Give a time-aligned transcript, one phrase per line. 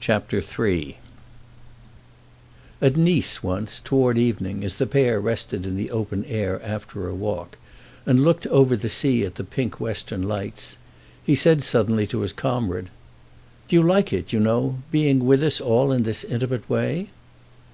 [0.00, 0.96] CHAPTER III
[2.80, 7.14] At Nice once, toward evening, as the pair rested in the open air after a
[7.14, 7.58] walk,
[8.06, 10.78] and looked over the sea at the pink western lights,
[11.22, 12.88] he said suddenly to his comrade:
[13.68, 17.10] "Do you like it, you know—being with us all in this intimate way?"